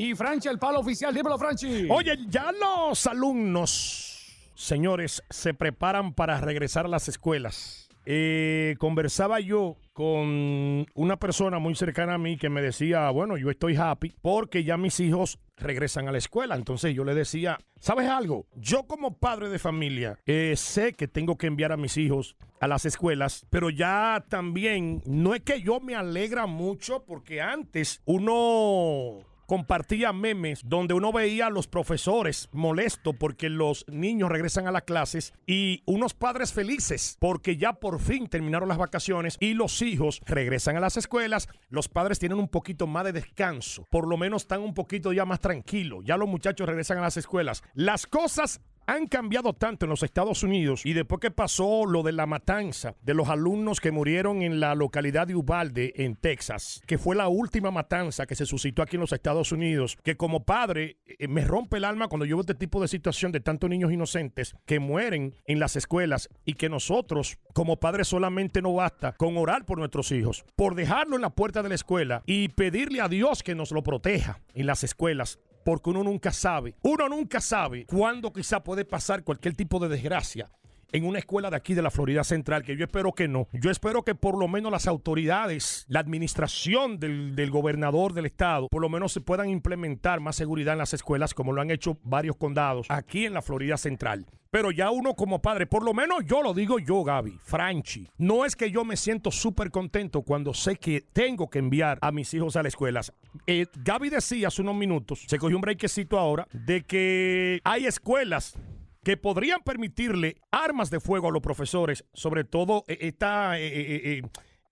Y 0.00 0.14
Franchi 0.14 0.48
al 0.48 0.58
Palo 0.58 0.80
Oficial. 0.80 1.12
Dímelo, 1.12 1.36
Franchi. 1.36 1.86
Oye, 1.90 2.16
ya 2.26 2.50
los 2.52 3.06
alumnos, 3.06 4.50
señores, 4.54 5.22
se 5.28 5.52
preparan 5.52 6.14
para 6.14 6.40
regresar 6.40 6.86
a 6.86 6.88
las 6.88 7.06
escuelas. 7.08 7.90
Eh, 8.06 8.76
conversaba 8.78 9.40
yo 9.40 9.76
con 9.92 10.86
una 10.94 11.18
persona 11.18 11.58
muy 11.58 11.74
cercana 11.74 12.14
a 12.14 12.18
mí 12.18 12.38
que 12.38 12.48
me 12.48 12.62
decía, 12.62 13.10
bueno, 13.10 13.36
yo 13.36 13.50
estoy 13.50 13.76
happy 13.76 14.14
porque 14.22 14.64
ya 14.64 14.78
mis 14.78 15.00
hijos 15.00 15.38
regresan 15.58 16.08
a 16.08 16.12
la 16.12 16.18
escuela. 16.18 16.54
Entonces 16.54 16.94
yo 16.94 17.04
le 17.04 17.14
decía, 17.14 17.58
¿sabes 17.78 18.08
algo? 18.08 18.46
Yo 18.54 18.84
como 18.84 19.18
padre 19.18 19.50
de 19.50 19.58
familia 19.58 20.18
eh, 20.24 20.54
sé 20.56 20.94
que 20.94 21.08
tengo 21.08 21.36
que 21.36 21.46
enviar 21.46 21.72
a 21.72 21.76
mis 21.76 21.98
hijos 21.98 22.36
a 22.58 22.68
las 22.68 22.86
escuelas, 22.86 23.44
pero 23.50 23.68
ya 23.68 24.24
también 24.30 25.02
no 25.04 25.34
es 25.34 25.42
que 25.42 25.60
yo 25.60 25.78
me 25.78 25.94
alegra 25.94 26.46
mucho 26.46 27.04
porque 27.04 27.42
antes 27.42 28.00
uno 28.06 29.26
compartía 29.50 30.12
memes 30.12 30.60
donde 30.64 30.94
uno 30.94 31.12
veía 31.12 31.46
a 31.46 31.50
los 31.50 31.66
profesores 31.66 32.48
molestos 32.52 33.16
porque 33.18 33.48
los 33.48 33.84
niños 33.88 34.30
regresan 34.30 34.68
a 34.68 34.70
las 34.70 34.82
clases 34.84 35.34
y 35.44 35.82
unos 35.86 36.14
padres 36.14 36.52
felices 36.52 37.16
porque 37.18 37.56
ya 37.56 37.72
por 37.72 37.98
fin 37.98 38.28
terminaron 38.28 38.68
las 38.68 38.78
vacaciones 38.78 39.36
y 39.40 39.54
los 39.54 39.82
hijos 39.82 40.22
regresan 40.24 40.76
a 40.76 40.80
las 40.80 40.96
escuelas. 40.96 41.48
Los 41.68 41.88
padres 41.88 42.20
tienen 42.20 42.38
un 42.38 42.46
poquito 42.46 42.86
más 42.86 43.02
de 43.06 43.10
descanso, 43.10 43.88
por 43.90 44.06
lo 44.06 44.16
menos 44.16 44.42
están 44.42 44.60
un 44.60 44.72
poquito 44.72 45.12
ya 45.12 45.24
más 45.24 45.40
tranquilos. 45.40 46.04
Ya 46.04 46.16
los 46.16 46.28
muchachos 46.28 46.68
regresan 46.68 46.98
a 46.98 47.02
las 47.02 47.16
escuelas. 47.16 47.64
Las 47.74 48.06
cosas 48.06 48.60
han 48.90 49.06
cambiado 49.06 49.52
tanto 49.52 49.86
en 49.86 49.90
los 49.90 50.02
Estados 50.02 50.42
Unidos 50.42 50.84
y 50.84 50.94
después 50.94 51.20
que 51.20 51.30
pasó 51.30 51.86
lo 51.86 52.02
de 52.02 52.10
la 52.10 52.26
matanza 52.26 52.96
de 53.02 53.14
los 53.14 53.28
alumnos 53.28 53.80
que 53.80 53.92
murieron 53.92 54.42
en 54.42 54.58
la 54.58 54.74
localidad 54.74 55.28
de 55.28 55.36
Uvalde, 55.36 55.92
en 55.94 56.16
Texas, 56.16 56.82
que 56.88 56.98
fue 56.98 57.14
la 57.14 57.28
última 57.28 57.70
matanza 57.70 58.26
que 58.26 58.34
se 58.34 58.46
suscitó 58.46 58.82
aquí 58.82 58.96
en 58.96 59.02
los 59.02 59.12
Estados 59.12 59.52
Unidos, 59.52 59.96
que 60.02 60.16
como 60.16 60.44
padre 60.44 60.96
eh, 61.06 61.28
me 61.28 61.44
rompe 61.44 61.76
el 61.76 61.84
alma 61.84 62.08
cuando 62.08 62.24
yo 62.24 62.40
este 62.40 62.56
tipo 62.56 62.82
de 62.82 62.88
situación 62.88 63.30
de 63.30 63.38
tantos 63.38 63.70
niños 63.70 63.92
inocentes 63.92 64.56
que 64.66 64.80
mueren 64.80 65.36
en 65.46 65.60
las 65.60 65.76
escuelas 65.76 66.28
y 66.44 66.54
que 66.54 66.68
nosotros 66.68 67.38
como 67.54 67.78
padres 67.78 68.08
solamente 68.08 68.60
no 68.60 68.74
basta 68.74 69.12
con 69.12 69.36
orar 69.36 69.66
por 69.66 69.78
nuestros 69.78 70.10
hijos, 70.10 70.44
por 70.56 70.74
dejarlo 70.74 71.14
en 71.14 71.22
la 71.22 71.30
puerta 71.30 71.62
de 71.62 71.68
la 71.68 71.76
escuela 71.76 72.24
y 72.26 72.48
pedirle 72.48 73.00
a 73.00 73.08
Dios 73.08 73.44
que 73.44 73.54
nos 73.54 73.70
lo 73.70 73.84
proteja 73.84 74.40
en 74.52 74.66
las 74.66 74.82
escuelas 74.82 75.38
porque 75.64 75.90
uno 75.90 76.02
nunca 76.02 76.32
sabe, 76.32 76.74
uno 76.82 77.08
nunca 77.08 77.40
sabe 77.40 77.86
cuándo 77.86 78.32
quizá 78.32 78.62
puede 78.62 78.84
pasar 78.84 79.24
cualquier 79.24 79.54
tipo 79.54 79.78
de 79.78 79.88
desgracia 79.88 80.50
en 80.92 81.06
una 81.06 81.18
escuela 81.18 81.50
de 81.50 81.56
aquí 81.56 81.74
de 81.74 81.82
la 81.82 81.90
Florida 81.90 82.24
Central, 82.24 82.62
que 82.62 82.76
yo 82.76 82.84
espero 82.84 83.12
que 83.12 83.28
no. 83.28 83.48
Yo 83.52 83.70
espero 83.70 84.02
que 84.02 84.14
por 84.14 84.38
lo 84.38 84.48
menos 84.48 84.72
las 84.72 84.86
autoridades, 84.86 85.84
la 85.88 86.00
administración 86.00 86.98
del, 86.98 87.34
del 87.34 87.50
gobernador 87.50 88.12
del 88.12 88.26
estado, 88.26 88.68
por 88.68 88.82
lo 88.82 88.88
menos 88.88 89.12
se 89.12 89.20
puedan 89.20 89.48
implementar 89.48 90.20
más 90.20 90.36
seguridad 90.36 90.74
en 90.74 90.78
las 90.78 90.94
escuelas, 90.94 91.34
como 91.34 91.52
lo 91.52 91.60
han 91.60 91.70
hecho 91.70 91.98
varios 92.02 92.36
condados 92.36 92.86
aquí 92.88 93.26
en 93.26 93.34
la 93.34 93.42
Florida 93.42 93.76
Central. 93.76 94.26
Pero 94.50 94.72
ya 94.72 94.90
uno 94.90 95.14
como 95.14 95.40
padre, 95.40 95.66
por 95.66 95.84
lo 95.84 95.94
menos 95.94 96.24
yo 96.26 96.42
lo 96.42 96.52
digo 96.52 96.80
yo, 96.80 97.04
Gaby, 97.04 97.38
Franchi. 97.40 98.08
No 98.18 98.44
es 98.44 98.56
que 98.56 98.72
yo 98.72 98.84
me 98.84 98.96
siento 98.96 99.30
súper 99.30 99.70
contento 99.70 100.22
cuando 100.22 100.54
sé 100.54 100.74
que 100.74 101.02
tengo 101.12 101.48
que 101.48 101.60
enviar 101.60 101.98
a 102.02 102.10
mis 102.10 102.34
hijos 102.34 102.56
a 102.56 102.64
las 102.64 102.70
escuelas. 102.70 103.12
Eh, 103.46 103.66
Gaby 103.84 104.10
decía 104.10 104.48
hace 104.48 104.62
unos 104.62 104.74
minutos, 104.74 105.24
se 105.28 105.38
cogió 105.38 105.56
un 105.56 105.60
breakcito 105.60 106.18
ahora, 106.18 106.48
de 106.52 106.82
que 106.82 107.60
hay 107.62 107.86
escuelas 107.86 108.58
que 109.02 109.16
podrían 109.16 109.60
permitirle 109.62 110.36
armas 110.50 110.90
de 110.90 111.00
fuego 111.00 111.28
a 111.28 111.32
los 111.32 111.42
profesores, 111.42 112.04
sobre 112.12 112.44
todo 112.44 112.84
eh, 112.86 112.98
esta, 113.00 113.58
eh, 113.58 114.18
eh, 114.18 114.22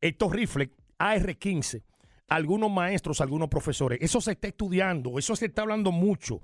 estos 0.01 0.33
rifles 0.33 0.71
AR-15, 0.99 1.83
algunos 2.29 2.71
maestros, 2.71 3.21
algunos 3.21 3.49
profesores. 3.49 3.99
Eso 4.03 4.21
se 4.21 4.33
está 4.33 4.49
estudiando, 4.49 5.19
eso 5.19 5.35
se 5.35 5.47
está 5.47 5.63
hablando 5.63 5.93
mucho, 5.93 6.41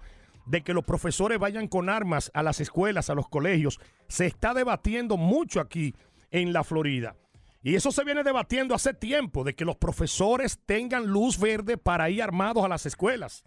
de 0.46 0.62
que 0.62 0.74
los 0.74 0.84
profesores 0.84 1.38
vayan 1.38 1.68
con 1.68 1.88
armas 1.88 2.30
a 2.34 2.42
las 2.42 2.60
escuelas, 2.60 3.10
a 3.10 3.14
los 3.14 3.28
colegios. 3.28 3.80
Se 4.08 4.26
está 4.26 4.54
debatiendo 4.54 5.16
mucho 5.16 5.60
aquí 5.60 5.94
en 6.30 6.52
la 6.52 6.64
Florida. 6.64 7.16
Y 7.62 7.76
eso 7.76 7.90
se 7.92 8.04
viene 8.04 8.22
debatiendo 8.22 8.74
hace 8.74 8.92
tiempo, 8.92 9.42
de 9.42 9.54
que 9.54 9.64
los 9.64 9.76
profesores 9.76 10.60
tengan 10.66 11.06
luz 11.06 11.38
verde 11.38 11.78
para 11.78 12.10
ir 12.10 12.22
armados 12.22 12.62
a 12.62 12.68
las 12.68 12.84
escuelas. 12.84 13.42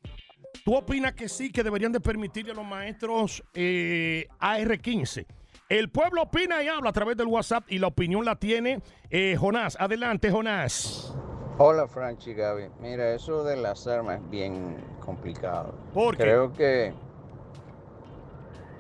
¿tú 0.64 0.76
opinas 0.76 1.14
que 1.14 1.28
sí, 1.28 1.52
que 1.52 1.64
deberían 1.64 1.92
de 1.92 2.00
permitirle 2.00 2.52
a 2.52 2.56
los 2.56 2.66
maestros 2.66 3.44
eh, 3.56 4.28
AR-15? 4.40 5.26
El 5.70 5.90
pueblo 5.90 6.22
opina 6.22 6.62
y 6.62 6.68
habla 6.68 6.92
a 6.92 6.94
través 6.94 7.18
del 7.18 7.26
WhatsApp 7.26 7.66
y 7.70 7.80
la 7.80 7.88
opinión 7.88 8.24
la 8.24 8.36
tiene 8.36 8.82
eh, 9.10 9.36
Jonás. 9.40 9.76
Adelante, 9.80 10.30
Jonás. 10.30 11.16
Hola 11.58 11.88
Franchi 11.88 12.34
Gaby. 12.34 12.68
Mira, 12.82 13.14
eso 13.14 13.44
de 13.46 13.56
las 13.56 13.88
armas 13.88 14.20
es 14.22 14.30
bien 14.30 14.76
complicado. 15.00 15.74
¿Por 15.94 16.18
qué? 16.18 16.24
Creo 16.24 16.52
que 16.52 16.94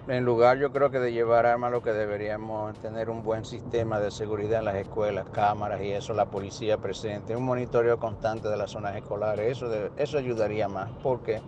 en 0.07 0.25
lugar 0.25 0.57
yo 0.57 0.71
creo 0.73 0.91
que 0.91 0.99
de 0.99 1.13
llevar 1.13 1.45
armas 1.45 1.71
lo 1.71 1.81
que 1.81 1.93
deberíamos 1.93 2.77
tener 2.79 3.09
un 3.09 3.23
buen 3.23 3.45
sistema 3.45 3.99
de 3.99 4.11
seguridad 4.11 4.59
en 4.59 4.65
las 4.65 4.75
escuelas, 4.75 5.25
cámaras 5.31 5.81
y 5.81 5.91
eso, 5.91 6.13
la 6.13 6.25
policía 6.25 6.77
presente, 6.77 7.35
un 7.35 7.43
monitoreo 7.45 7.97
constante 7.97 8.49
de 8.49 8.57
las 8.57 8.71
zonas 8.71 8.95
escolares, 8.97 9.49
eso, 9.53 9.69
de- 9.69 9.91
eso 9.95 10.17
ayudaría 10.17 10.67
más. 10.67 10.91
¿Por 11.01 11.21
qué? 11.23 11.41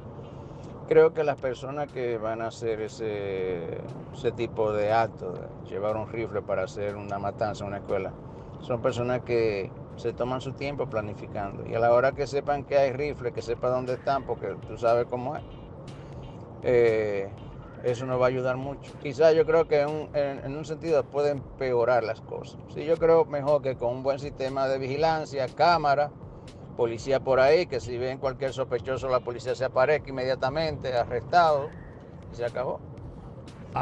Creo 0.88 1.14
que 1.14 1.26
las 1.26 1.38
personas 1.38 1.92
que 1.92 2.18
van 2.18 2.42
a 2.42 2.48
hacer 2.48 2.80
ese, 2.80 3.82
ese 4.14 4.32
tipo 4.32 4.72
de 4.72 4.94
acto, 4.94 5.34
de 5.34 5.70
llevar 5.70 5.98
un 5.98 6.08
rifle 6.10 6.42
para 6.42 6.64
hacer 6.64 6.96
una 6.96 7.20
matanza 7.20 7.66
en 7.66 7.68
una 7.68 7.78
escuela, 7.80 8.14
son 8.62 8.82
personas 8.82 9.22
que 9.24 9.70
se 9.98 10.14
toman 10.14 10.42
su 10.42 10.54
tiempo 10.54 10.88
planificando. 10.88 11.68
Y 11.68 11.76
a 11.76 11.80
la 11.80 11.92
hora 11.92 12.14
que 12.14 12.28
sepan 12.28 12.64
que 12.64 12.78
hay 12.78 12.92
rifles, 12.94 13.34
que 13.34 13.42
sepan 13.42 13.72
dónde 13.72 13.94
están, 13.96 14.24
porque 14.24 14.56
tú 14.68 14.78
sabes 14.78 15.08
cómo 15.08 15.36
es, 15.36 15.44
eh, 16.64 17.30
eso 17.84 18.06
nos 18.06 18.20
va 18.20 18.26
a 18.26 18.30
ayudar 18.30 18.58
mucho. 18.58 18.92
Quizás 19.02 19.36
yo 19.36 19.46
creo 19.46 19.68
que 19.68 19.82
en 19.82 19.90
un, 19.90 20.10
en 20.14 20.56
un 20.56 20.66
sentido 20.66 21.04
puede 21.04 21.32
empeorar 21.32 22.04
las 22.04 22.22
cosas. 22.22 22.60
Sí, 22.74 22.86
yo 22.86 22.98
creo 22.98 23.26
mejor 23.26 23.62
que 23.62 23.76
con 23.76 23.96
un 23.96 24.04
buen 24.04 24.20
sistema 24.20 24.68
de 24.68 24.78
vigilancia, 24.78 25.48
cámara, 25.48 26.12
policía 26.76 27.20
por 27.20 27.40
ahí, 27.40 27.66
que 27.66 27.80
si 27.80 27.98
ven 27.98 28.20
cualquier 28.20 28.54
sospechoso, 28.54 29.10
la 29.10 29.20
policía 29.20 29.56
se 29.56 29.66
aparezca 29.66 30.10
inmediatamente, 30.10 30.94
arrestado, 30.94 31.70
y 32.32 32.36
se 32.36 32.46
acabó. 32.46 32.80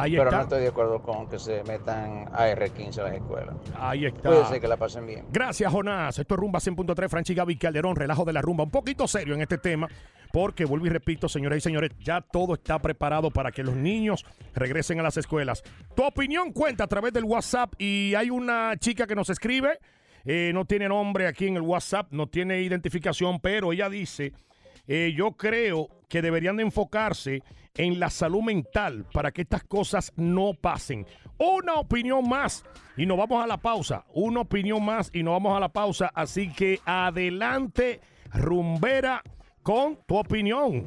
Ahí 0.01 0.11
Pero 0.11 0.25
está. 0.25 0.37
no 0.37 0.43
estoy 0.43 0.61
de 0.61 0.67
acuerdo 0.67 1.01
con 1.01 1.27
que 1.29 1.39
se 1.39 1.63
metan 1.63 2.27
AR-15 2.33 2.97
a 2.99 3.03
las 3.03 3.13
escuelas. 3.13 3.55
Ahí 3.77 4.05
está. 4.05 4.29
Cuídense 4.29 4.59
que 4.59 4.67
la 4.67 4.77
pasen 4.77 5.05
bien. 5.05 5.25
Gracias, 5.31 5.71
Jonás. 5.71 6.19
Esto 6.19 6.35
es 6.35 6.39
Rumba 6.39 6.59
100.3, 6.59 7.09
Franchi 7.09 7.33
Gaby 7.33 7.57
Calderón, 7.57 7.95
relajo 7.95 8.25
de 8.25 8.33
la 8.33 8.41
rumba. 8.41 8.63
Un 8.63 8.71
poquito 8.71 9.07
serio 9.07 9.33
en 9.35 9.41
este 9.41 9.57
tema, 9.57 9.87
porque 10.31 10.65
vuelvo 10.65 10.85
y 10.85 10.89
repito, 10.89 11.29
señoras 11.29 11.57
y 11.57 11.61
señores, 11.61 11.91
ya 11.99 12.21
todo 12.21 12.55
está 12.55 12.79
preparado 12.79 13.31
para 13.31 13.51
que 13.51 13.63
los 13.63 13.75
niños 13.75 14.25
regresen 14.53 14.99
a 14.99 15.03
las 15.03 15.17
escuelas. 15.17 15.63
Tu 15.95 16.03
opinión 16.03 16.51
cuenta 16.51 16.83
a 16.83 16.87
través 16.87 17.13
del 17.13 17.23
WhatsApp 17.23 17.73
y 17.77 18.13
hay 18.15 18.29
una 18.29 18.75
chica 18.77 19.07
que 19.07 19.15
nos 19.15 19.29
escribe, 19.29 19.79
eh, 20.25 20.51
no 20.53 20.65
tiene 20.65 20.89
nombre 20.89 21.27
aquí 21.27 21.47
en 21.47 21.55
el 21.55 21.61
WhatsApp, 21.61 22.07
no 22.11 22.27
tiene 22.27 22.61
identificación, 22.61 23.39
pero 23.39 23.71
ella 23.71 23.89
dice, 23.89 24.33
eh, 24.87 25.13
yo 25.15 25.31
creo 25.33 25.89
que 26.09 26.21
deberían 26.21 26.57
de 26.57 26.63
enfocarse 26.63 27.43
en 27.75 27.99
la 27.99 28.09
salud 28.09 28.41
mental 28.41 29.05
para 29.11 29.31
que 29.31 29.41
estas 29.41 29.63
cosas 29.63 30.13
no 30.15 30.53
pasen. 30.53 31.05
Una 31.37 31.75
opinión 31.75 32.27
más 32.27 32.63
y 32.95 33.05
nos 33.05 33.17
vamos 33.17 33.43
a 33.43 33.47
la 33.47 33.57
pausa. 33.57 34.05
Una 34.13 34.41
opinión 34.41 34.83
más 34.83 35.09
y 35.13 35.23
nos 35.23 35.33
vamos 35.33 35.57
a 35.57 35.59
la 35.59 35.69
pausa. 35.69 36.11
Así 36.13 36.51
que 36.51 36.79
adelante, 36.85 37.99
rumbera, 38.33 39.21
con 39.63 39.97
tu 40.05 40.17
opinión. 40.17 40.85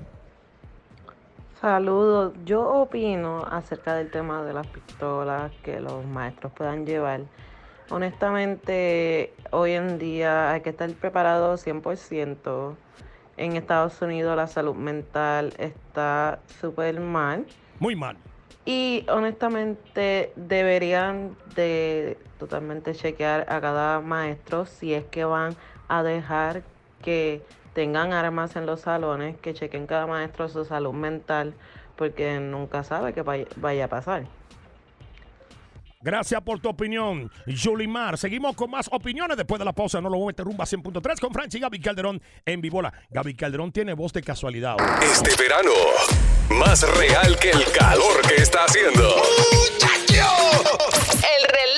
Saludos. 1.60 2.32
Yo 2.44 2.66
opino 2.68 3.44
acerca 3.50 3.96
del 3.96 4.10
tema 4.10 4.44
de 4.44 4.52
las 4.52 4.66
pistolas 4.68 5.50
que 5.62 5.80
los 5.80 6.06
maestros 6.06 6.52
puedan 6.52 6.86
llevar. 6.86 7.22
Honestamente, 7.90 9.34
hoy 9.50 9.72
en 9.72 9.98
día 9.98 10.52
hay 10.52 10.60
que 10.60 10.70
estar 10.70 10.88
preparado 10.92 11.54
100%. 11.56 12.76
En 13.38 13.54
Estados 13.54 14.02
Unidos 14.02 14.36
la 14.36 14.48
salud 14.48 14.74
mental 14.74 15.54
está 15.58 16.40
súper 16.60 16.98
mal. 16.98 17.46
Muy 17.78 17.94
mal. 17.94 18.16
Y 18.66 19.06
honestamente 19.08 20.32
deberían 20.34 21.36
de 21.54 22.18
totalmente 22.38 22.94
chequear 22.94 23.46
a 23.48 23.60
cada 23.60 24.00
maestro 24.00 24.66
si 24.66 24.92
es 24.92 25.04
que 25.04 25.24
van 25.24 25.54
a 25.86 26.02
dejar 26.02 26.64
que 27.00 27.40
tengan 27.74 28.12
armas 28.12 28.56
en 28.56 28.66
los 28.66 28.80
salones, 28.80 29.36
que 29.36 29.54
chequen 29.54 29.86
cada 29.86 30.08
maestro 30.08 30.48
su 30.48 30.64
salud 30.64 30.92
mental, 30.92 31.54
porque 31.94 32.40
nunca 32.40 32.82
sabe 32.82 33.12
qué 33.12 33.22
vaya, 33.22 33.46
vaya 33.56 33.84
a 33.84 33.88
pasar. 33.88 34.24
Gracias 36.00 36.40
por 36.42 36.60
tu 36.60 36.68
opinión, 36.68 37.30
Yulimar. 37.46 38.16
Seguimos 38.18 38.54
con 38.54 38.70
más 38.70 38.88
opiniones 38.92 39.36
después 39.36 39.58
de 39.58 39.64
la 39.64 39.72
pausa. 39.72 40.00
No 40.00 40.08
lo 40.08 40.16
voy 40.16 40.24
a 40.24 40.28
meter 40.28 40.44
rumba 40.44 40.64
100.3 40.64 41.18
con 41.18 41.32
Franchi 41.32 41.58
y 41.58 41.60
Gaby 41.60 41.80
Calderón 41.80 42.22
en 42.46 42.60
Vivola. 42.60 42.92
Gaby 43.10 43.34
Calderón 43.34 43.72
tiene 43.72 43.94
voz 43.94 44.12
de 44.12 44.22
casualidad. 44.22 44.76
hoy. 44.78 44.86
Este 45.02 45.34
verano, 45.42 45.72
más 46.50 46.82
real 46.96 47.36
que 47.38 47.50
el 47.50 47.64
calor 47.72 48.22
que 48.28 48.42
está 48.42 48.64
haciendo. 48.64 49.16
El 50.10 51.77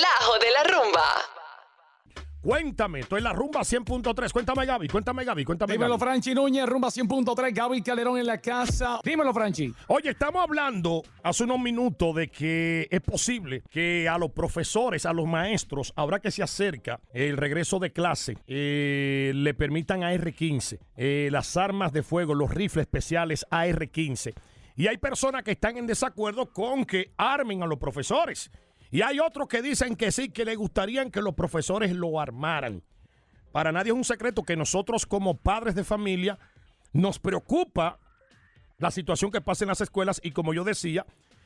Cuéntame, 2.41 3.01
estoy 3.01 3.19
en 3.19 3.25
la 3.25 3.33
rumba 3.33 3.61
100.3. 3.61 4.31
Cuéntame, 4.31 4.65
Gaby, 4.65 4.87
cuéntame, 4.87 5.23
Gaby, 5.23 5.45
cuéntame. 5.45 5.73
Dímelo, 5.73 5.99
Gaby. 5.99 6.03
Franchi 6.03 6.33
Núñez, 6.33 6.65
rumba 6.65 6.87
100.3, 6.87 7.53
Gaby 7.53 7.83
Calderón 7.83 8.17
en 8.17 8.25
la 8.25 8.39
casa. 8.39 8.99
Dímelo, 9.03 9.31
Franchi. 9.31 9.71
Oye, 9.87 10.09
estamos 10.09 10.41
hablando 10.41 11.03
hace 11.21 11.43
unos 11.43 11.59
minutos 11.59 12.15
de 12.15 12.29
que 12.29 12.87
es 12.89 13.01
posible 13.01 13.61
que 13.69 14.09
a 14.09 14.17
los 14.17 14.31
profesores, 14.31 15.05
a 15.05 15.13
los 15.13 15.27
maestros, 15.27 15.93
ahora 15.95 16.19
que 16.19 16.31
se 16.31 16.41
acerca 16.41 16.99
el 17.13 17.37
regreso 17.37 17.77
de 17.77 17.93
clase, 17.93 18.35
eh, 18.47 19.33
le 19.35 19.53
permitan 19.53 20.01
AR-15, 20.01 20.79
eh, 20.97 21.29
las 21.31 21.55
armas 21.57 21.93
de 21.93 22.01
fuego, 22.01 22.33
los 22.33 22.49
rifles 22.49 22.87
especiales 22.87 23.45
AR-15. 23.51 24.33
Y 24.75 24.87
hay 24.87 24.97
personas 24.97 25.43
que 25.43 25.51
están 25.51 25.77
en 25.77 25.85
desacuerdo 25.85 26.51
con 26.51 26.85
que 26.85 27.11
armen 27.17 27.61
a 27.61 27.67
los 27.67 27.77
profesores. 27.77 28.49
Y 28.91 29.01
hay 29.01 29.19
otros 29.19 29.47
que 29.47 29.61
dicen 29.61 29.95
que 29.95 30.11
sí, 30.11 30.29
que 30.29 30.45
les 30.45 30.57
gustaría 30.57 31.09
que 31.09 31.21
los 31.21 31.33
profesores 31.33 31.93
lo 31.93 32.19
armaran. 32.19 32.83
Para 33.51 33.71
nadie 33.71 33.91
es 33.91 33.97
un 33.97 34.03
secreto 34.03 34.43
que 34.43 34.55
nosotros 34.55 35.05
como 35.05 35.37
padres 35.37 35.75
de 35.75 35.83
familia 35.83 36.37
nos 36.93 37.19
preocupa 37.19 37.99
la 38.77 38.91
situación 38.91 39.31
que 39.31 39.41
pasa 39.41 39.63
en 39.63 39.69
las 39.69 39.81
escuelas 39.81 40.19
y 40.23 40.31
como 40.31 40.53
yo 40.53 40.63
decía, 40.63 41.05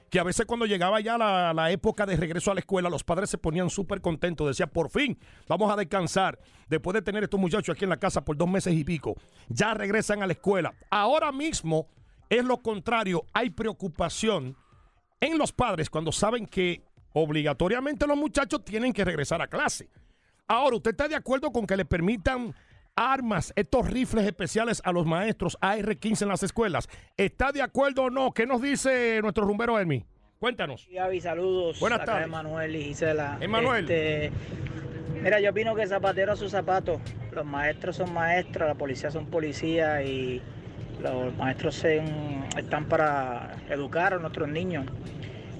que 0.09 0.19
a 0.19 0.23
veces 0.23 0.45
cuando 0.45 0.65
llegaba 0.65 0.99
ya 1.01 1.17
la, 1.17 1.53
la 1.53 1.71
época 1.71 2.05
de 2.05 2.15
regreso 2.15 2.51
a 2.51 2.53
la 2.53 2.59
escuela, 2.59 2.89
los 2.89 3.03
padres 3.03 3.29
se 3.29 3.37
ponían 3.37 3.69
súper 3.69 4.01
contentos, 4.01 4.47
decían, 4.47 4.69
por 4.69 4.89
fin, 4.89 5.17
vamos 5.47 5.71
a 5.71 5.75
descansar, 5.75 6.39
después 6.69 6.93
de 6.93 7.01
tener 7.01 7.23
estos 7.23 7.39
muchachos 7.39 7.75
aquí 7.75 7.85
en 7.85 7.89
la 7.89 7.97
casa 7.97 8.23
por 8.23 8.37
dos 8.37 8.49
meses 8.49 8.73
y 8.73 8.83
pico, 8.83 9.15
ya 9.49 9.73
regresan 9.73 10.21
a 10.21 10.27
la 10.27 10.33
escuela. 10.33 10.73
Ahora 10.89 11.31
mismo 11.31 11.87
es 12.29 12.43
lo 12.43 12.61
contrario, 12.61 13.25
hay 13.33 13.49
preocupación 13.49 14.55
en 15.19 15.37
los 15.37 15.51
padres 15.51 15.89
cuando 15.89 16.11
saben 16.11 16.45
que 16.45 16.83
obligatoriamente 17.15 18.05
los 18.05 18.17
muchachos 18.17 18.63
tienen 18.65 18.91
que 18.91 19.05
regresar 19.05 19.41
a 19.41 19.47
clase. 19.47 19.89
Ahora, 20.47 20.75
¿usted 20.75 20.91
está 20.91 21.07
de 21.07 21.15
acuerdo 21.15 21.49
con 21.51 21.65
que 21.65 21.77
le 21.77 21.85
permitan 21.85 22.53
armas, 22.93 23.53
estos 23.55 23.89
rifles 23.89 24.25
especiales 24.25 24.81
a 24.83 24.91
los 24.91 25.05
maestros 25.05 25.57
AR-15 25.61 26.23
en 26.23 26.27
las 26.27 26.43
escuelas? 26.43 26.89
¿Está 27.15 27.53
de 27.53 27.61
acuerdo 27.61 28.03
o 28.03 28.09
no? 28.09 28.33
¿Qué 28.33 28.45
nos 28.45 28.61
dice 28.61 29.21
nuestro 29.21 29.45
rumbero 29.45 29.79
Elmi? 29.79 30.05
Cuéntanos. 30.39 30.87
Gaby, 30.91 31.21
saludos. 31.21 31.79
Buenas 31.79 32.01
Acá 32.01 32.11
tardes. 32.11 32.27
Emanuel 32.27 32.75
y 32.75 32.83
Gisela. 32.83 33.37
Emanuel. 33.39 33.89
Este, 33.89 34.31
mira, 35.23 35.39
yo 35.39 35.51
opino 35.51 35.73
que 35.73 35.87
zapatero 35.87 36.33
a 36.33 36.35
sus 36.35 36.51
zapatos. 36.51 36.99
Los 37.31 37.45
maestros 37.45 37.95
son 37.95 38.13
maestros, 38.13 38.67
la 38.67 38.75
policía 38.75 39.09
son 39.09 39.27
policías 39.27 40.03
y 40.05 40.41
los 41.01 41.33
maestros 41.37 41.81
están 41.85 42.85
para 42.89 43.55
educar 43.69 44.13
a 44.13 44.19
nuestros 44.19 44.49
niños. 44.49 44.85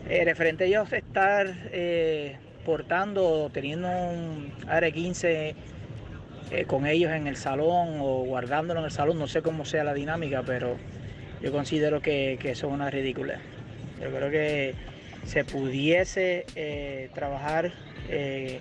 Eh, 0.07 0.23
referente 0.23 0.63
a 0.65 0.67
ellos 0.67 0.91
estar 0.93 1.47
eh, 1.71 2.37
portando 2.63 3.49
teniendo 3.51 3.87
un 3.89 4.51
AR-15 4.67 5.55
eh, 6.51 6.65
con 6.67 6.85
ellos 6.85 7.11
en 7.11 7.25
el 7.27 7.37
salón 7.37 7.97
o 8.01 8.23
guardándolo 8.23 8.81
en 8.81 8.85
el 8.85 8.91
salón, 8.91 9.17
no 9.17 9.27
sé 9.27 9.41
cómo 9.41 9.65
sea 9.65 9.83
la 9.83 9.93
dinámica, 9.95 10.43
pero 10.43 10.77
yo 11.41 11.51
considero 11.51 12.01
que, 12.01 12.37
que 12.39 12.51
eso 12.51 12.67
es 12.67 12.73
una 12.73 12.91
ridícula. 12.91 13.39
Yo 14.01 14.11
creo 14.11 14.29
que 14.29 14.75
se 15.25 15.43
pudiese 15.43 16.45
eh, 16.55 17.09
trabajar 17.15 17.71
eh, 18.07 18.59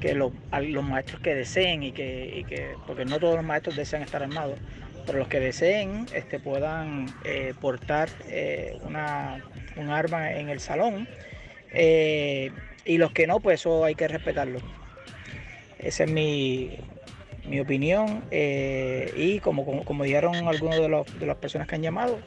que 0.00 0.14
los, 0.14 0.32
a 0.50 0.60
los 0.60 0.84
maestros 0.84 1.20
que 1.20 1.34
deseen 1.34 1.82
y 1.82 1.92
que, 1.92 2.32
y 2.38 2.44
que- 2.44 2.76
porque 2.86 3.04
no 3.04 3.18
todos 3.18 3.36
los 3.36 3.44
maestros 3.44 3.76
desean 3.76 4.02
estar 4.02 4.22
armados, 4.22 4.58
pero 5.06 5.18
los 5.18 5.28
que 5.28 5.40
deseen 5.40 6.06
este, 6.14 6.38
puedan 6.38 7.06
eh, 7.24 7.54
portar 7.60 8.08
eh, 8.28 8.78
una, 8.84 9.42
un 9.76 9.90
arma 9.90 10.32
en 10.32 10.48
el 10.48 10.60
salón 10.60 11.08
eh, 11.72 12.50
y 12.84 12.98
los 12.98 13.12
que 13.12 13.26
no, 13.26 13.40
pues 13.40 13.60
eso 13.60 13.84
hay 13.84 13.94
que 13.94 14.08
respetarlo. 14.08 14.60
Esa 15.78 16.04
es 16.04 16.10
mi, 16.10 16.78
mi 17.46 17.60
opinión 17.60 18.24
y 18.30 19.38
como, 19.40 19.64
como, 19.64 19.84
como 19.84 20.04
dijeron 20.04 20.48
algunos 20.48 20.78
de, 20.80 20.88
los, 20.88 21.18
de 21.20 21.26
las 21.26 21.36
personas 21.36 21.66
que 21.68 21.74
han 21.74 21.82
llamado, 21.82 22.18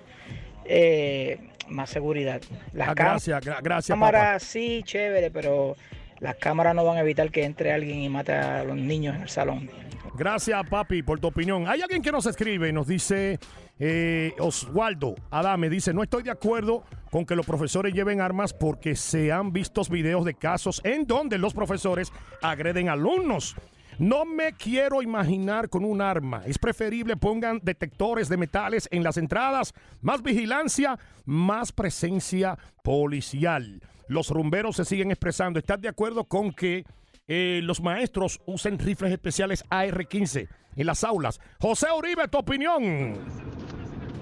más 1.67 1.89
seguridad. 1.89 2.41
Las 2.73 2.89
Ah, 2.89 2.93
gracias, 2.95 3.43
gra- 3.43 3.59
gracias, 3.61 3.87
cámaras 3.95 4.43
sí, 4.43 4.81
chévere, 4.83 5.31
pero 5.31 5.75
las 6.19 6.35
cámaras 6.35 6.75
no 6.75 6.83
van 6.85 6.97
a 6.97 7.01
evitar 7.01 7.29
que 7.31 7.43
entre 7.43 7.71
alguien 7.71 7.99
y 7.99 8.09
mate 8.09 8.33
a 8.33 8.63
los 8.63 8.77
niños 8.77 9.15
en 9.15 9.23
el 9.23 9.29
salón. 9.29 9.69
Gracias, 10.17 10.67
papi, 10.67 11.03
por 11.03 11.19
tu 11.19 11.27
opinión. 11.27 11.67
Hay 11.67 11.79
alguien 11.81 12.01
que 12.01 12.11
nos 12.11 12.25
escribe, 12.25 12.73
nos 12.73 12.87
dice 12.87 13.37
eh, 13.77 14.33
Oswaldo 14.39 15.13
Adame, 15.29 15.69
dice, 15.69 15.93
no 15.93 16.01
estoy 16.01 16.23
de 16.23 16.31
acuerdo 16.31 16.83
con 17.11 17.23
que 17.23 17.35
los 17.35 17.45
profesores 17.45 17.93
lleven 17.93 18.19
armas 18.19 18.51
porque 18.51 18.95
se 18.95 19.31
han 19.31 19.53
visto 19.53 19.83
videos 19.83 20.25
de 20.25 20.33
casos 20.33 20.81
en 20.83 21.05
donde 21.05 21.37
los 21.37 21.53
profesores 21.53 22.11
agreden 22.41 22.89
alumnos. 22.89 23.55
No 23.99 24.25
me 24.25 24.53
quiero 24.53 25.03
imaginar 25.03 25.69
con 25.69 25.85
un 25.85 26.01
arma. 26.01 26.41
Es 26.47 26.57
preferible 26.57 27.15
pongan 27.15 27.59
detectores 27.61 28.27
de 28.27 28.37
metales 28.37 28.87
en 28.91 29.03
las 29.03 29.17
entradas, 29.17 29.75
más 30.01 30.23
vigilancia, 30.23 30.97
más 31.25 31.71
presencia 31.71 32.57
policial. 32.83 33.81
Los 34.07 34.29
rumberos 34.31 34.77
se 34.77 34.85
siguen 34.85 35.11
expresando. 35.11 35.59
¿Estás 35.59 35.79
de 35.79 35.89
acuerdo 35.89 36.23
con 36.23 36.51
que 36.53 36.85
eh, 37.27 37.59
los 37.63 37.81
maestros 37.81 38.41
usen 38.45 38.79
rifles 38.79 39.11
especiales 39.11 39.63
AR-15 39.69 40.47
en 40.75 40.85
las 40.85 41.03
aulas? 41.03 41.39
José 41.59 41.87
Uribe, 41.95 42.27
tu 42.27 42.37
opinión. 42.37 43.15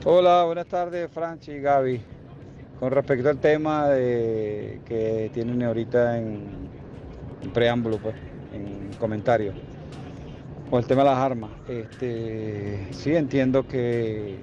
Hola, 0.03 0.43
buenas 0.43 0.67
tardes, 0.67 1.09
Franchi 1.11 1.53
y 1.53 1.59
Gaby. 1.59 2.01
Con 2.79 2.91
respecto 2.91 3.29
al 3.29 3.39
tema 3.39 3.87
de, 3.89 4.81
que 4.85 5.29
tienen 5.33 5.63
ahorita 5.63 6.17
en, 6.17 6.69
en 7.41 7.49
preámbulo, 7.51 7.97
pues, 7.97 8.15
en 8.53 8.93
comentario, 8.99 9.53
con 10.69 10.79
el 10.79 10.87
tema 10.87 11.03
de 11.03 11.09
las 11.09 11.19
armas, 11.19 11.51
este, 11.67 12.87
sí 12.91 13.15
entiendo 13.15 13.67
que 13.67 14.37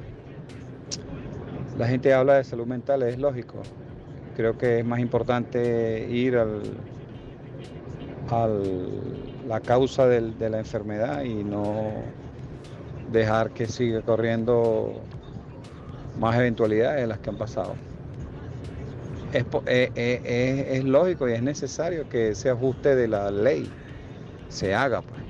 la 1.77 1.89
gente 1.89 2.13
habla 2.13 2.35
de 2.35 2.45
salud 2.45 2.67
mental, 2.67 3.03
es 3.03 3.19
lógico. 3.19 3.63
Creo 4.37 4.57
que 4.57 4.79
es 4.79 4.85
más 4.85 5.01
importante 5.01 6.09
ir 6.09 6.37
al, 6.37 6.63
al 8.33 9.23
la 9.47 9.61
causa 9.61 10.07
de 10.07 10.51
la 10.51 10.59
enfermedad 10.59 11.25
y 11.25 11.45
no 11.45 11.91
dejar 13.11 13.51
que 13.51 13.67
siga 13.67 14.01
corriendo 14.03 14.95
más 16.19 16.37
eventualidades 16.37 17.03
de 17.03 17.07
las 17.07 17.19
que 17.19 17.31
han 17.31 17.37
pasado. 17.37 17.75
Es, 19.33 19.45
eh, 19.67 19.91
eh, 19.97 20.83
lógico 20.85 21.29
y 21.29 21.33
es 21.33 21.43
necesario 21.43 22.09
que 22.09 22.31
ese 22.31 22.51
ajuste 22.51 22.95
de 22.95 23.09
la 23.09 23.31
ley 23.31 23.69
se 24.49 24.75
haga. 24.75 25.03
Pues. 25.03 25.21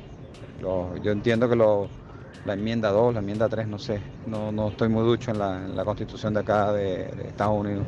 Yo 1.02 1.11
entiendo 1.11 1.49
que 1.49 1.56
la 1.56 2.52
enmienda 2.52 2.90
2, 2.90 3.14
la 3.14 3.21
enmienda 3.21 3.49
3, 3.49 3.66
no 3.66 3.78
sé, 3.78 4.00
no, 4.26 4.52
no 4.52 4.68
estoy 4.68 4.88
muy 4.88 5.04
ducho 5.04 5.30
en 5.30 5.38
la, 5.38 5.85
constitución 5.85 6.35
de 6.35 6.40
acá 6.40 6.73
de 6.73 7.02
Estados 7.26 7.61
Unidos. 7.61 7.87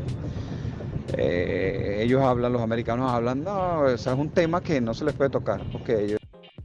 Eh, 1.13 2.01
ellos 2.03 2.23
hablan, 2.23 2.53
los 2.53 2.63
americanos 2.63 3.11
hablan, 3.11 3.45
no, 3.45 3.81
o 3.81 3.99
sea, 3.99 4.15
es 4.15 4.19
un 4.19 4.31
tema 4.31 4.63
que 4.63 4.81
no 4.81 4.95
se 4.95 5.05
les 5.05 5.15
puede 5.15 5.31
tocar, 5.31 5.63
porque 5.71 6.05
ellos, 6.05 6.21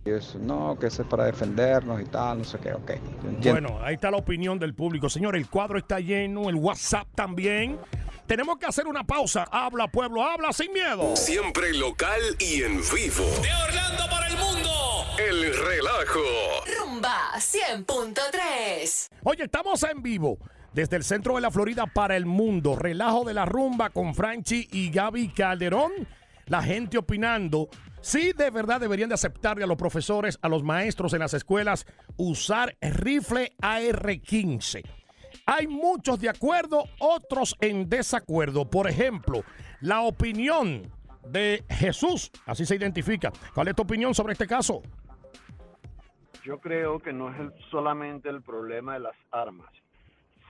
ellos, 0.06 0.38
no, 0.40 0.78
que 0.80 0.88
eso 0.88 1.02
es 1.02 1.08
para 1.08 1.26
defendernos 1.26 2.02
y 2.02 2.06
tal, 2.06 2.40
no 2.40 2.44
sé 2.44 2.58
qué, 2.60 2.74
ok. 2.74 2.92
Bueno, 3.44 3.80
ahí 3.84 3.96
está 3.96 4.10
la 4.10 4.18
opinión 4.18 4.58
del 4.58 4.74
público. 4.74 5.10
Señor, 5.10 5.36
el 5.36 5.50
cuadro 5.50 5.78
está 5.78 6.00
lleno, 6.00 6.50
el 6.50 6.56
WhatsApp 6.56 7.08
también. 7.16 7.78
Tenemos 8.26 8.58
que 8.60 8.68
hacer 8.68 8.88
una 8.88 9.04
pausa. 9.04 9.48
Habla, 9.52 9.88
pueblo, 9.88 10.24
habla 10.24 10.54
sin 10.54 10.72
miedo. 10.72 11.16
Siempre 11.16 11.74
local 11.74 12.22
y 12.38 12.62
en 12.62 12.78
vivo. 12.78 13.26
De 13.42 13.50
Orlando 13.68 14.04
para 14.10 14.28
el 14.28 14.38
mundo. 14.38 14.70
El 15.18 15.58
relajo. 15.66 16.20
Rumba 16.80 17.32
100.3. 17.38 19.10
Oye, 19.24 19.44
estamos 19.44 19.82
en 19.84 20.04
vivo 20.04 20.38
desde 20.74 20.96
el 20.96 21.04
centro 21.04 21.36
de 21.36 21.42
la 21.42 21.52
Florida 21.52 21.86
para 21.86 22.16
el 22.16 22.26
mundo. 22.26 22.76
Relajo 22.76 23.24
de 23.24 23.34
la 23.34 23.46
rumba 23.46 23.90
con 23.90 24.16
Franchi 24.16 24.68
y 24.72 24.92
Gaby 24.92 25.30
Calderón. 25.30 25.92
La 26.48 26.64
gente 26.64 26.98
opinando. 26.98 27.70
Si 28.02 28.32
de 28.34 28.50
verdad 28.50 28.80
deberían 28.80 29.10
de 29.10 29.16
aceptarle 29.16 29.64
a 29.64 29.68
los 29.68 29.78
profesores, 29.78 30.40
a 30.42 30.50
los 30.50 30.64
maestros 30.64 31.14
en 31.14 31.20
las 31.20 31.34
escuelas, 31.34 31.86
usar 32.18 32.76
rifle 32.82 33.52
AR-15. 33.62 34.84
Hay 35.46 35.68
muchos 35.68 36.20
de 36.20 36.30
acuerdo, 36.30 36.84
otros 37.00 37.56
en 37.60 37.90
desacuerdo. 37.90 38.70
Por 38.70 38.90
ejemplo, 38.90 39.44
la 39.82 40.02
opinión 40.02 40.92
de 41.28 41.64
Jesús, 41.70 42.32
así 42.46 42.66
se 42.66 42.76
identifica. 42.76 43.32
¿Cuál 43.54 43.70
es 43.70 43.76
tu 43.76 43.84
opinión 43.84 44.14
sobre 44.14 44.34
este 44.34 44.48
caso? 44.48 44.82
Yo 46.44 46.60
creo 46.60 47.00
que 47.00 47.14
no 47.14 47.30
es 47.30 47.52
solamente 47.70 48.30
el 48.30 48.42
problema 48.42 48.94
de 48.94 49.00
las 49.02 49.16
armas, 49.32 49.70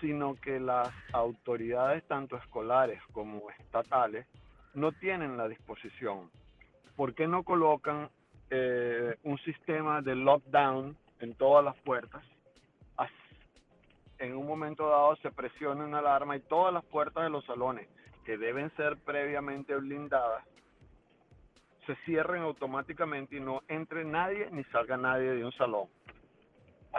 sino 0.01 0.35
que 0.35 0.59
las 0.59 0.93
autoridades, 1.13 2.03
tanto 2.07 2.37
escolares 2.37 3.01
como 3.11 3.49
estatales, 3.59 4.25
no 4.73 4.91
tienen 4.91 5.37
la 5.37 5.47
disposición. 5.47 6.29
¿Por 6.95 7.13
qué 7.13 7.27
no 7.27 7.43
colocan 7.43 8.09
eh, 8.49 9.15
un 9.23 9.37
sistema 9.39 10.01
de 10.01 10.15
lockdown 10.15 10.95
en 11.19 11.35
todas 11.35 11.63
las 11.63 11.75
puertas? 11.81 12.23
As- 12.97 13.09
En 14.19 14.35
un 14.35 14.45
momento 14.45 14.89
dado 14.89 15.15
se 15.17 15.31
presiona 15.31 15.85
una 15.85 15.99
alarma 15.99 16.35
y 16.35 16.41
todas 16.41 16.73
las 16.73 16.83
puertas 16.85 17.23
de 17.23 17.29
los 17.29 17.45
salones, 17.45 17.87
que 18.25 18.37
deben 18.37 18.69
ser 18.75 18.97
previamente 18.97 19.75
blindadas, 19.75 20.43
se 21.85 21.95
cierren 22.05 22.43
automáticamente 22.43 23.37
y 23.37 23.39
no 23.39 23.63
entre 23.67 24.03
nadie 24.05 24.49
ni 24.51 24.63
salga 24.65 24.97
nadie 24.97 25.31
de 25.31 25.43
un 25.45 25.51
salón. 25.53 25.87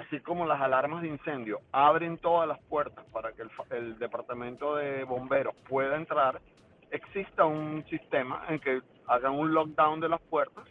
Así 0.00 0.18
como 0.20 0.46
las 0.46 0.58
alarmas 0.62 1.02
de 1.02 1.08
incendio 1.08 1.60
abren 1.72 2.16
todas 2.16 2.48
las 2.48 2.58
puertas 2.64 3.04
para 3.12 3.32
que 3.32 3.42
el, 3.68 3.98
departamento 3.98 4.76
de 4.76 5.04
bomberos 5.04 5.54
pueda 5.68 5.94
entrar, 5.94 6.40
exista 6.90 7.44
un 7.44 7.84
sistema 7.84 8.46
en 8.48 8.60
que 8.60 8.80
hagan 9.06 9.34
un 9.34 9.52
lockdown 9.52 10.00
de 10.00 10.08
las 10.08 10.20
puertas 10.22 10.64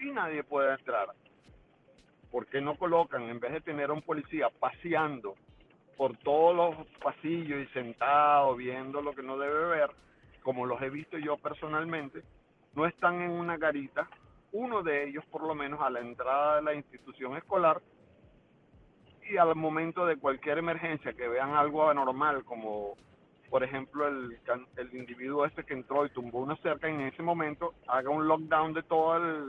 y 0.00 0.06
nadie 0.06 0.42
pueda 0.42 0.74
entrar. 0.74 1.06
¿Por 2.32 2.46
qué 2.48 2.60
no 2.60 2.74
colocan, 2.74 3.22
en 3.22 3.38
vez 3.38 3.52
de 3.52 3.60
tener 3.60 3.92
un 3.92 4.02
policía 4.02 4.48
paseando 4.58 5.36
por 5.96 6.16
todos 6.16 6.56
los 6.56 6.86
pasillos 7.00 7.60
y 7.62 7.66
sentado 7.68 8.56
viendo 8.56 9.02
lo 9.02 9.14
que 9.14 9.22
no 9.22 9.38
debe 9.38 9.66
ver, 9.66 9.90
como 10.42 10.66
los 10.66 10.82
he 10.82 10.90
visto 10.90 11.16
yo 11.16 11.36
personalmente, 11.36 12.24
no 12.74 12.86
están 12.86 13.22
en 13.22 13.30
una 13.30 13.56
garita, 13.56 14.08
uno 14.50 14.82
de 14.82 15.08
ellos 15.08 15.24
por 15.26 15.44
lo 15.44 15.54
menos 15.54 15.80
a 15.80 15.90
la 15.90 16.00
entrada 16.00 16.56
de 16.56 16.62
la 16.62 16.74
institución 16.74 17.36
escolar 17.36 17.80
y 19.30 19.36
al 19.36 19.54
momento 19.54 20.04
de 20.06 20.16
cualquier 20.16 20.58
emergencia 20.58 21.12
que 21.12 21.28
vean 21.28 21.50
algo 21.54 21.88
anormal 21.88 22.44
como 22.44 22.94
por 23.50 23.62
ejemplo 23.64 24.06
el, 24.08 24.38
can- 24.44 24.66
el 24.76 24.92
individuo 24.94 25.44
este 25.46 25.64
que 25.64 25.74
entró 25.74 26.04
y 26.06 26.10
tumbó 26.10 26.38
una 26.40 26.56
cerca 26.56 26.88
en 26.88 27.00
ese 27.02 27.22
momento 27.22 27.74
haga 27.88 28.10
un 28.10 28.26
lockdown 28.26 28.72
de 28.74 28.82
toda 28.82 29.18
la 29.18 29.44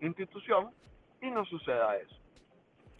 institución 0.00 0.70
y 1.20 1.30
no 1.30 1.44
suceda 1.44 1.96
eso. 1.96 2.16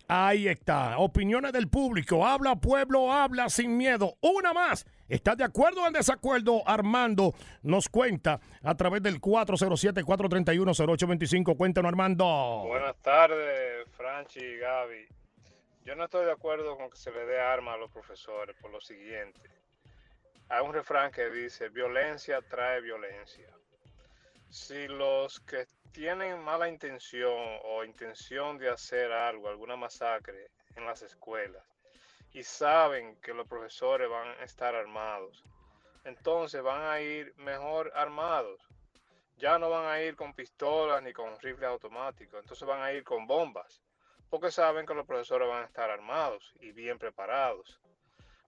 Ahí 0.09 0.47
está. 0.49 0.99
Opiniones 0.99 1.53
del 1.53 1.69
público. 1.69 2.27
Habla 2.27 2.57
pueblo, 2.57 3.11
habla 3.13 3.49
sin 3.49 3.77
miedo. 3.77 4.15
Una 4.21 4.53
más. 4.53 4.85
¿Estás 5.09 5.37
de 5.39 5.45
acuerdo 5.45 5.83
o 5.83 5.87
en 5.87 5.93
desacuerdo? 5.95 6.63
Armando 6.67 7.33
nos 7.63 7.89
cuenta 7.89 8.41
a 8.63 8.75
través 8.77 9.03
del 9.03 9.21
407-431-0825. 9.21 11.57
Cuéntanos, 11.57 11.89
Armando. 11.89 12.65
Buenas 12.67 12.97
tardes, 13.03 13.87
Franchi 13.97 14.41
y 14.41 14.57
Gaby. 14.59 15.07
Yo 15.85 15.97
no 15.97 16.05
estoy 16.05 16.25
de 16.27 16.33
acuerdo 16.33 16.77
con 16.77 16.91
que 16.91 16.97
se 16.97 17.11
le 17.11 17.27
dé 17.27 17.41
arma 17.41 17.75
a 17.75 17.77
los 17.77 17.91
profesores 17.91 18.55
por 18.61 18.71
lo 18.71 18.81
siguiente. 18.81 19.51
Hay 20.49 20.65
un 20.65 20.73
refrán 20.73 21.11
que 21.11 21.29
dice, 21.29 21.71
violencia 21.71 22.41
trae 22.41 22.81
violencia. 22.81 23.49
Si 24.49 24.87
los 24.87 25.41
que 25.41 25.67
tienen 25.91 26.41
mala 26.41 26.69
intención 26.69 27.59
o 27.65 27.83
intención 27.83 28.59
de 28.59 28.69
hacer 28.69 29.11
algo, 29.11 29.49
alguna 29.49 29.75
masacre 29.75 30.53
en 30.77 30.87
las 30.87 31.03
escuelas, 31.03 31.65
y 32.33 32.45
saben 32.45 33.17
que 33.17 33.35
los 33.35 33.49
profesores 33.49 34.09
van 34.09 34.29
a 34.41 34.45
estar 34.45 34.77
armados, 34.77 35.43
entonces 36.05 36.63
van 36.63 36.83
a 36.83 37.01
ir 37.01 37.35
mejor 37.39 37.91
armados. 37.97 38.61
Ya 39.37 39.59
no 39.59 39.69
van 39.69 39.87
a 39.87 40.01
ir 40.01 40.15
con 40.15 40.33
pistolas 40.33 41.03
ni 41.03 41.13
con 41.13 41.37
rifles 41.41 41.69
automáticos, 41.69 42.41
entonces 42.41 42.69
van 42.69 42.83
a 42.83 42.93
ir 42.93 43.03
con 43.03 43.27
bombas, 43.27 43.83
porque 44.33 44.51
saben 44.51 44.87
que 44.87 44.95
los 44.95 45.05
profesores 45.07 45.47
van 45.47 45.63
a 45.63 45.67
estar 45.67 45.91
armados 45.91 46.55
y 46.59 46.73
bien 46.73 46.99
preparados. 46.99 47.79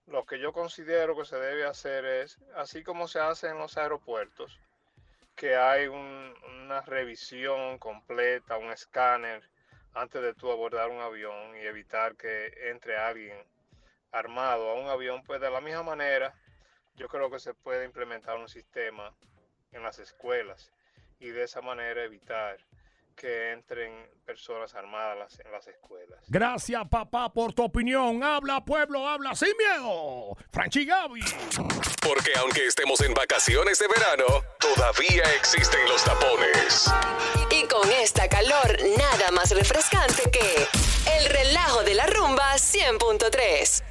Lo 0.07 0.25
que 0.25 0.39
yo 0.39 0.51
considero 0.51 1.15
que 1.15 1.25
se 1.25 1.35
debe 1.37 1.63
hacer 1.63 2.05
es, 2.05 2.39
así 2.55 2.81
como 2.81 3.07
se 3.07 3.19
hace 3.19 3.49
en 3.49 3.59
los 3.59 3.77
aeropuertos, 3.77 4.59
que 5.35 5.55
hay 5.55 5.85
un- 5.85 6.33
una 6.63 6.81
revisión 6.81 7.77
completa, 7.77 8.57
un 8.57 8.71
escáner 8.71 9.47
antes 9.93 10.23
de 10.23 10.33
tú 10.33 10.51
abordar 10.51 10.89
un 10.89 11.01
avión 11.01 11.55
y 11.55 11.59
evitar 11.59 12.15
que 12.15 12.51
entre 12.71 12.97
alguien 12.97 13.37
armado 14.11 14.71
a 14.71 14.81
un 14.81 14.87
avión, 14.89 15.21
pues 15.21 15.39
de 15.39 15.51
la 15.51 15.61
misma 15.61 15.83
manera 15.83 16.33
yo 16.95 17.07
creo 17.09 17.29
que 17.29 17.37
se 17.37 17.53
puede 17.53 17.85
implementar 17.85 18.37
un 18.37 18.49
sistema 18.49 19.13
en 19.71 19.83
las 19.83 19.99
escuelas 19.99 20.71
y 21.19 21.27
de 21.27 21.43
esa 21.43 21.61
manera 21.61 22.03
evitar 22.03 22.57
que 23.15 23.51
entren 23.53 24.09
personas 24.25 24.73
armadas 24.75 25.17
las- 25.17 25.39
en 25.39 25.51
las 25.51 25.67
escuelas. 25.67 26.19
Gracias, 26.27 26.81
papá, 26.89 27.31
por 27.31 27.53
tu 27.53 27.63
opinión. 27.63 28.23
Habla 28.23 28.63
pueblo, 28.63 29.07
habla 29.07 29.35
sin 29.35 29.55
miedo. 29.57 30.35
Franchi 30.51 30.85
Gaby. 30.85 31.21
Porque 32.01 32.31
aunque 32.37 32.65
estemos 32.67 33.01
en 33.01 33.13
vacaciones 33.13 33.79
de 33.79 33.87
verano, 33.87 34.25
todavía 34.59 35.23
existen 35.35 35.79
los 35.87 36.03
tapones. 36.03 36.91
Y 37.51 37.65
con 37.67 37.89
esta 37.91 38.27
calor, 38.27 38.77
nada 38.97 39.31
más 39.31 39.51
refrescante 39.51 40.29
que 40.31 40.67
el 41.17 41.25
relajo 41.29 41.83
de 41.83 41.93
la 41.95 42.05
rumba 42.07 42.57
100.3. 42.57 43.81